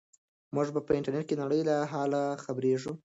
موږ 0.55 0.67
په 0.87 0.91
انټرنیټ 0.97 1.25
کې 1.27 1.35
د 1.35 1.39
نړۍ 1.45 1.61
له 1.69 1.75
حاله 1.91 2.21
خبریږو. 2.43 2.91